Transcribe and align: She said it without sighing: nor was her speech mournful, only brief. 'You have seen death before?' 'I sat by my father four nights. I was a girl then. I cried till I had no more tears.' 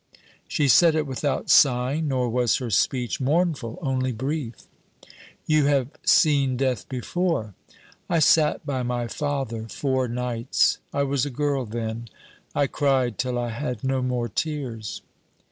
She 0.47 0.67
said 0.67 0.95
it 0.95 1.05
without 1.05 1.51
sighing: 1.51 2.07
nor 2.07 2.27
was 2.27 2.55
her 2.57 2.71
speech 2.71 3.21
mournful, 3.21 3.77
only 3.83 4.11
brief. 4.11 4.65
'You 5.45 5.65
have 5.65 5.89
seen 6.03 6.57
death 6.57 6.89
before?' 6.89 7.53
'I 8.09 8.17
sat 8.17 8.65
by 8.65 8.81
my 8.81 9.07
father 9.07 9.67
four 9.67 10.07
nights. 10.07 10.79
I 10.91 11.03
was 11.03 11.23
a 11.27 11.29
girl 11.29 11.67
then. 11.67 12.07
I 12.55 12.65
cried 12.65 13.19
till 13.19 13.37
I 13.37 13.49
had 13.49 13.83
no 13.83 14.01
more 14.01 14.27
tears.' 14.27 15.03